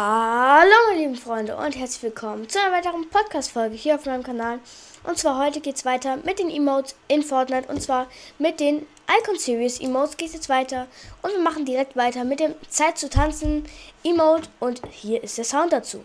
[0.00, 4.60] Hallo meine lieben Freunde und herzlich willkommen zu einer weiteren Podcast-Folge hier auf meinem Kanal.
[5.02, 8.06] Und zwar heute geht es weiter mit den Emotes in Fortnite und zwar
[8.38, 8.86] mit den
[9.20, 10.86] Icon Series Emotes geht es jetzt weiter.
[11.22, 13.64] Und wir machen direkt weiter mit dem Zeit zu tanzen
[14.04, 16.04] Emote und hier ist der Sound dazu.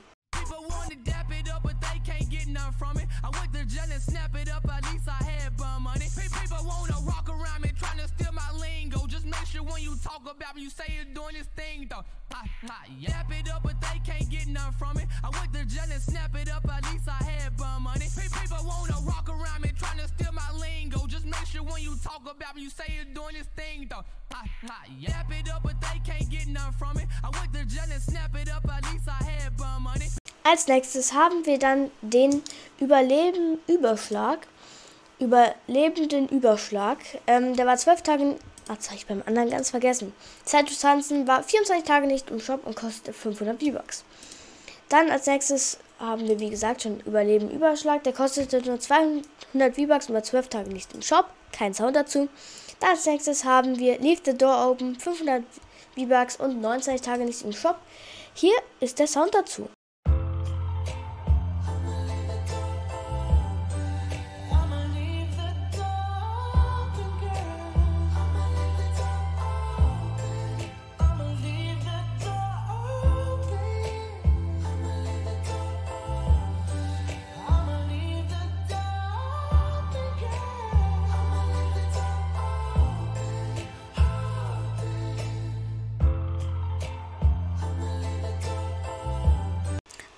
[10.24, 12.04] Talk about you say you're doing this thing though.
[12.34, 15.06] I, I yap it up, but they can't get nothing from it.
[15.24, 18.08] I went to jail and snap it up, at least I had bum money.
[18.42, 21.06] People wanna rock around me, trying to steal my lingo.
[21.08, 24.04] Just make sure when you talk about you say you're doing this thing though.
[24.34, 27.08] I, I yap it up, but they can't get nothing from it.
[27.24, 30.08] I went to jail and snap it up, at least I had bum money.
[30.44, 32.44] Als nächstes haben wir dann den
[32.80, 34.48] Überleben-Überschlag.
[35.20, 36.98] Überlebenden Überschlag.
[37.28, 38.36] Ähm, der war zwölf Tage
[38.68, 40.14] Ah, das habe ich beim anderen ganz vergessen.
[40.46, 44.06] Zeit zu tanzen war 24 Tage nicht im Shop und kostete 500 V-Bucks.
[44.88, 48.04] Dann als nächstes haben wir, wie gesagt, schon Überleben Überschlag.
[48.04, 51.26] Der kostete nur 200 V-Bucks und war 12 Tage nicht im Shop.
[51.52, 52.30] Kein Sound dazu.
[52.80, 55.44] Dann als nächstes haben wir Leave the Door Open, 500
[55.96, 57.78] V-Bucks und 29 Tage nicht im Shop.
[58.34, 59.70] Hier ist der Sound dazu.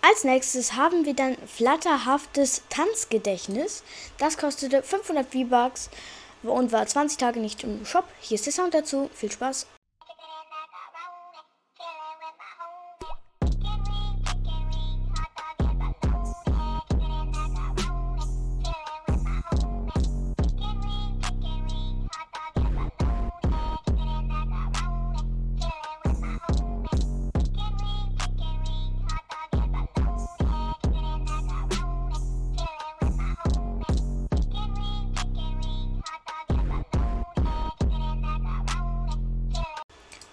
[0.08, 3.84] Als nächstes haben wir dann flatterhaftes Tanzgedächtnis.
[4.20, 5.89] Das kostete 500 V-Bucks
[6.44, 8.06] und war 20 Tage nicht im Shop.
[8.22, 9.09] Hier ist der Sound dazu.
[9.16, 9.66] Viel Spaß!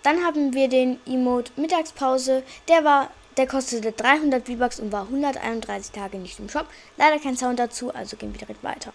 [0.02, 2.42] Dann haben wir den Emote Mittagspause.
[2.68, 6.66] Der war, der kostete 300 V-Bucks und war 131 Tage nicht im Shop.
[6.96, 8.92] Leider kein Sound dazu, also gehen wir direkt weiter.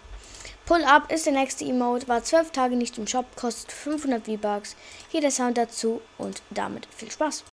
[0.66, 4.76] Pull Up ist der nächste Emote, war 12 Tage nicht im Shop, kostet 500 V-Bucks.
[5.08, 7.44] Hier der Sound dazu und damit viel Spaß.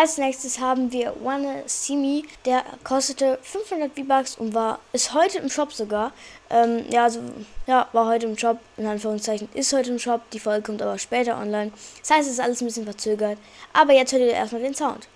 [0.00, 2.22] Als nächstes haben wir Wanna See Me.
[2.44, 6.12] Der kostete 500 V-Bucks und war, ist heute im Shop sogar.
[6.50, 7.20] Ähm, ja, also,
[7.66, 10.20] ja, war heute im Shop, in Anführungszeichen, ist heute im Shop.
[10.30, 11.72] Die Folge kommt aber später online.
[11.98, 13.38] Das heißt, es ist alles ein bisschen verzögert.
[13.72, 15.08] Aber jetzt hört ihr erstmal den Sound.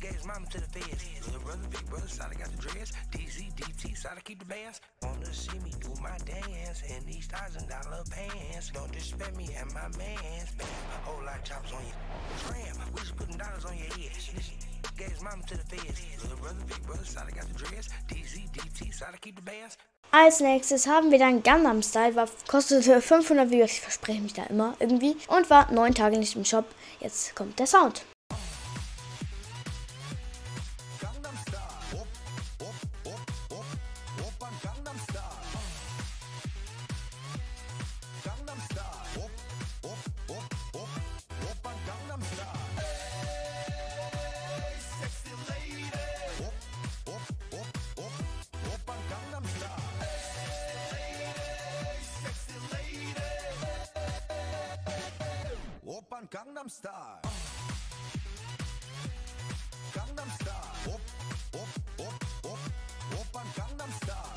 [0.00, 1.04] Gave mama to the feds.
[1.26, 2.92] Little brother, big brother, side got the dreads.
[3.12, 4.80] DZ, DT, side keep the bands.
[5.02, 8.70] Wanna see me do my dance in these thousand dollar pants.
[8.70, 10.50] Don't disrespect me and my mans.
[11.04, 11.94] Whole lot of choppers on you.
[12.46, 14.12] Tram, we just putting dollars on your head.
[14.96, 16.02] Gave his mama to the feds.
[16.22, 17.88] Little brother, big brother, side got the dreads.
[18.08, 19.76] DZ, DT, side keep the bands.
[20.10, 24.44] Als nächstes haben wir dann Gundam Style, war, kostete 500 Views, ich verspreche mich da
[24.44, 26.64] immer irgendwie, und war 9 Tage nicht im Shop.
[26.98, 28.06] Jetzt kommt der Sound.
[56.30, 57.22] Gangnam Style.
[59.94, 60.94] Gangnam Style.
[60.94, 61.00] Op,
[61.52, 62.58] op, op, op,
[63.18, 64.34] Opern Gangnam Style.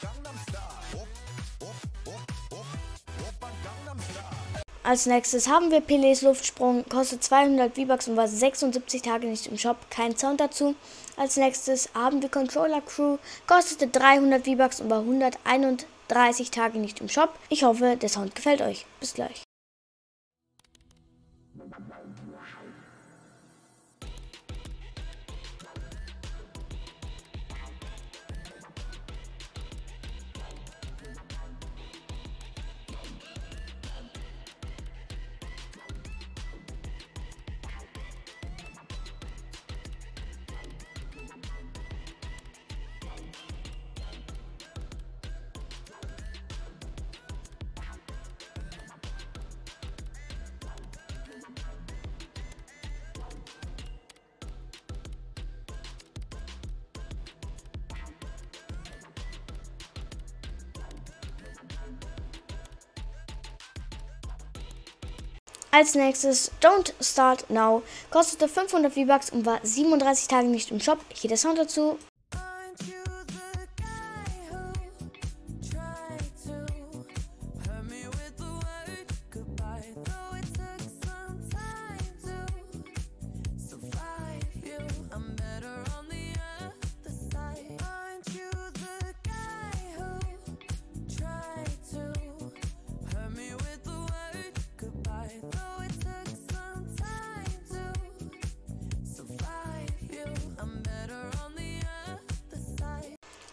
[0.00, 1.02] Gangnam Style.
[1.02, 1.08] Op,
[1.60, 1.74] op,
[2.06, 2.66] op, op,
[3.28, 4.62] Opern Gangnam Style.
[4.82, 9.58] Als nächstes haben wir Pelés Luftsprung, kostet 200 V-Bucks und war 76 Tage nicht im
[9.58, 10.74] Shop, kein Sound dazu.
[11.18, 17.00] Als nächstes haben wir Controller Crew, kostete 300 V-Bucks und war 131 30 Tage nicht
[17.00, 17.38] im Shop.
[17.48, 18.86] Ich hoffe, der Sound gefällt euch.
[19.00, 19.44] Bis gleich.
[65.74, 70.98] Als nächstes Don't Start Now kostete 500 V-Bucks und war 37 Tage nicht im Shop.
[71.14, 71.98] Hier der Sound dazu.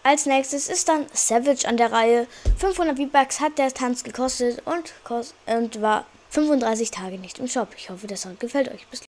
[0.04, 2.28] Als nächstes ist dann Savage an der Reihe.
[2.58, 7.70] 500 V-Bucks hat der Tanz gekostet und, kost und war 35 Tage nicht im Shop.
[7.78, 8.88] Ich hoffe, der Sound gefällt euch.
[8.88, 9.02] Bis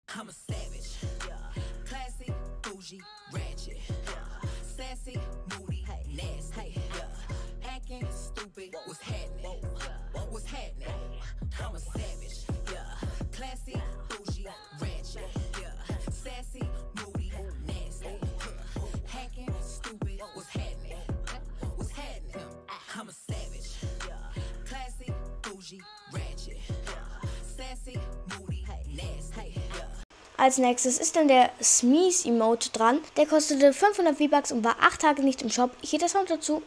[30.40, 33.00] Als nächstes ist dann der Smeeze Emote dran.
[33.18, 35.70] Der kostete 500 V-Bucks und war 8 Tage nicht im Shop.
[35.82, 36.62] Hier der Sound dazu.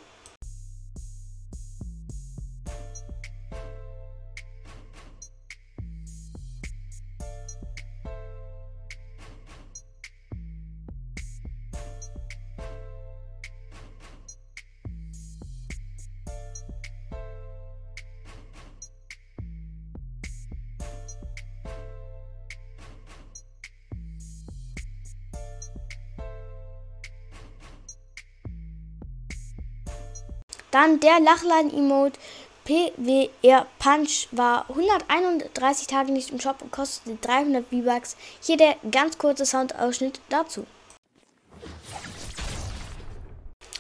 [30.74, 32.20] Dann der Lachlein-Emote
[32.66, 38.18] PWR Punch war 131 Tage nicht im Shop und kostete 300 V-Bucks.
[38.42, 40.66] Hier der ganz kurze Soundausschnitt dazu.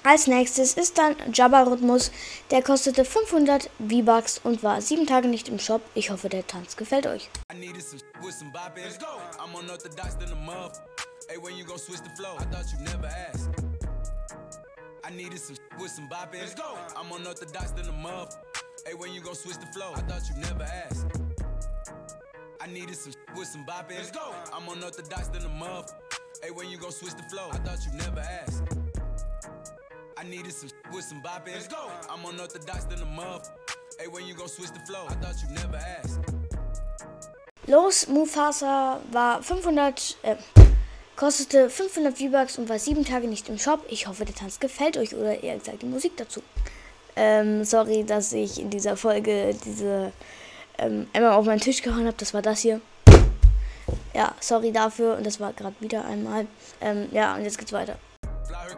[0.04, 2.12] Als nächstes ist dann Jabba Rhythmus.
[2.52, 5.82] Der kostete 500 V-Bucks und war 7 Tage nicht im Shop.
[5.96, 7.32] Ich hoffe, der Tanz gefällt euch.
[11.30, 12.38] Hey, when you gon' switch the flow?
[12.38, 13.73] I
[15.06, 16.40] I needed some with some bopping.
[16.40, 16.78] Let's go.
[16.96, 18.38] I'm unorthodox than a muff.
[18.88, 19.92] Hey, when you gon' switch the flow?
[19.96, 21.08] I thought you never asked.
[22.62, 23.98] I needed some with some bopping.
[23.98, 24.34] Let's go.
[24.54, 25.94] I'm unorthodox than a muff.
[26.42, 27.50] Hey, when you gon' switch the flow?
[27.52, 28.64] I thought you never asked.
[30.18, 31.54] I needed some with some bopping.
[31.54, 31.92] Let's go.
[32.10, 33.52] I'm unorthodox than a muff.
[34.00, 35.06] Hey, when you gon' switch the flow?
[35.10, 36.20] I thought you never asked.
[37.68, 40.36] Los Mufasa war 500, äh,
[41.16, 43.86] Kostete 500 V-Bucks und war sieben Tage nicht im Shop.
[43.88, 46.42] Ich hoffe, der Tanz gefällt euch oder eher gesagt die Musik dazu.
[47.16, 50.12] Ähm, sorry, dass ich in dieser Folge diese
[50.80, 52.18] ähm, einmal auf meinen Tisch gehauen habe.
[52.18, 52.82] Das war das hier.
[54.14, 55.16] Ja, sorry dafür.
[55.18, 56.48] Und das war gerade wieder einmal.
[56.82, 57.98] Ähm, ja, und jetzt geht's weiter.
[58.48, 58.74] Fly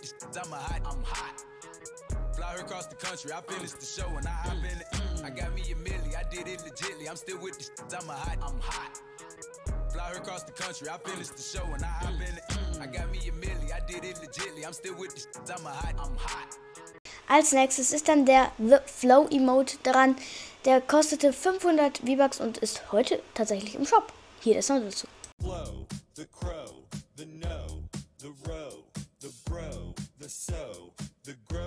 [0.00, 1.44] the shit, I'm a hot, I'm hot.
[2.36, 5.24] Fly her across the country, I finished the show and I hop in it.
[5.24, 7.10] I got me a milli, I did it legitly.
[7.10, 9.02] I'm still with the shit, I'm a hot, I'm hot.
[9.90, 12.44] Fly her across the country, I finished the show and I hop in it.
[12.80, 14.64] I got me a milli, I did it legitly.
[14.64, 16.56] I'm still with the shit, I'm a hot, I'm hot.
[17.26, 20.16] Als nächstes ist dann der The Flow Emote dran.
[20.64, 24.12] Der kostete 500 V-Bucks und ist heute tatsächlich im Shop.
[24.44, 25.06] Der Sound dazu.
[25.40, 26.88] Flow, the crow.
[27.18, 27.82] the no,
[28.20, 28.84] the row,
[29.18, 30.92] the bro, the so,
[31.24, 31.57] the grow,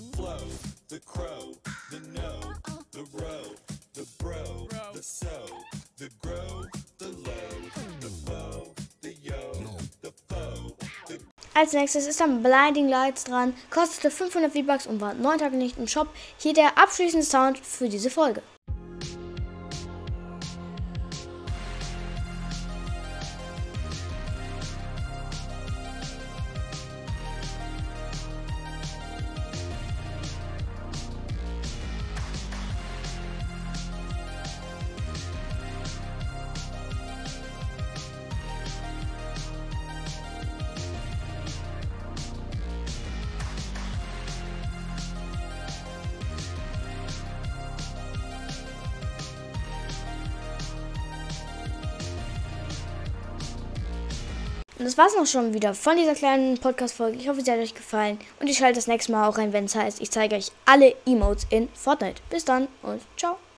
[0.00, 0.38] the flow,
[0.88, 1.54] the crow,
[1.90, 2.40] the no,
[2.92, 3.42] the row,
[3.94, 5.28] the bro, the so,
[5.98, 6.64] the grow,
[6.98, 7.50] the low,
[8.00, 9.52] the flow, the yo,
[10.02, 10.74] the foe,
[11.08, 11.18] the
[11.54, 15.76] Als nächstes ist dann Blinding Lights dran, kostete 500 V-Bucks und war 9 Tage nicht
[15.78, 16.08] im Shop.
[16.38, 18.42] Hier der abschließende Sound für diese Folge.
[54.80, 57.18] Und das war's noch schon wieder von dieser kleinen Podcast-Folge.
[57.18, 58.18] Ich hoffe, sie hat euch gefallen.
[58.40, 60.96] Und ich schalte das nächste Mal auch rein, wenn es heißt, ich zeige euch alle
[61.04, 62.22] Emotes in Fortnite.
[62.30, 63.36] Bis dann und ciao.